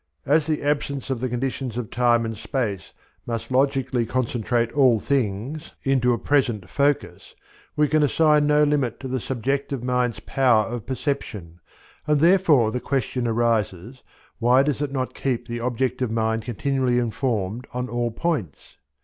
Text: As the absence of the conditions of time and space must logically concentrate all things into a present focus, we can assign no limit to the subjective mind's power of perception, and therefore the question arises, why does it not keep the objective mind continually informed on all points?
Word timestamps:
As 0.25 0.47
the 0.47 0.63
absence 0.63 1.11
of 1.11 1.19
the 1.19 1.29
conditions 1.29 1.77
of 1.77 1.91
time 1.91 2.25
and 2.25 2.35
space 2.35 2.91
must 3.27 3.51
logically 3.51 4.03
concentrate 4.03 4.71
all 4.71 4.99
things 4.99 5.73
into 5.83 6.11
a 6.11 6.17
present 6.17 6.67
focus, 6.71 7.35
we 7.75 7.87
can 7.87 8.01
assign 8.01 8.47
no 8.47 8.63
limit 8.63 8.99
to 9.01 9.07
the 9.07 9.19
subjective 9.19 9.83
mind's 9.83 10.19
power 10.19 10.65
of 10.65 10.87
perception, 10.87 11.59
and 12.07 12.19
therefore 12.19 12.71
the 12.71 12.79
question 12.79 13.27
arises, 13.27 14.01
why 14.39 14.63
does 14.63 14.81
it 14.81 14.91
not 14.91 15.13
keep 15.13 15.47
the 15.47 15.59
objective 15.59 16.09
mind 16.09 16.41
continually 16.43 16.97
informed 16.97 17.67
on 17.71 17.87
all 17.87 18.09
points? 18.09 18.77